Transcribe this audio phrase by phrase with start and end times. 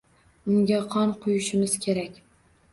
[0.53, 2.21] Unga qon quyishimiz kerak